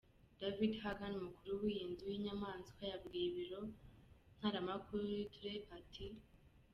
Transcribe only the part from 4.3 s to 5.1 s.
ntaramakuru